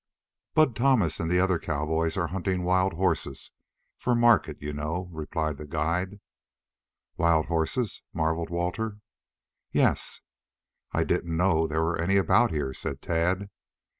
"Bud 0.55 0.75
Thomas 0.75 1.19
and 1.19 1.29
the 1.29 1.39
other 1.39 1.59
cowboys 1.59 2.17
are 2.17 2.29
hunting 2.29 2.63
wild 2.63 2.93
horses 2.93 3.51
for 3.99 4.15
market, 4.15 4.59
you 4.59 4.73
know?" 4.73 5.07
replied 5.11 5.57
the 5.57 5.67
guide. 5.67 6.19
"Wild 7.17 7.45
horses?" 7.45 8.01
marveled 8.11 8.49
Walter. 8.49 8.97
"Yes." 9.71 10.21
"I 10.91 11.03
didn't 11.03 11.37
know 11.37 11.67
there 11.67 11.83
were 11.83 12.01
any 12.01 12.15
about 12.17 12.49
here," 12.49 12.73
said 12.73 13.03
Tad. 13.03 13.51